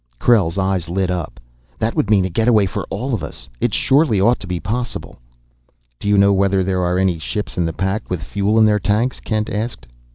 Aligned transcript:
Krell's 0.19 0.57
eyes 0.57 0.89
lit 0.89 1.11
up. 1.11 1.39
"That 1.77 1.95
would 1.95 2.09
mean 2.09 2.25
a 2.25 2.29
getaway 2.31 2.65
for 2.65 2.87
all 2.89 3.13
of 3.13 3.21
us! 3.21 3.47
It 3.59 3.71
surely 3.71 4.19
ought 4.19 4.39
to 4.39 4.47
be 4.47 4.59
possible!" 4.59 5.19
"Do 5.99 6.07
you 6.07 6.17
know 6.17 6.33
whether 6.33 6.63
there 6.63 6.81
are 6.81 6.97
any 6.97 7.19
ships 7.19 7.55
in 7.55 7.65
the 7.65 7.71
pack 7.71 8.09
with 8.09 8.23
fuel 8.23 8.57
in 8.57 8.65
their 8.65 8.79
tanks?" 8.79 9.19
Kent 9.19 9.51
asked. 9.51 9.85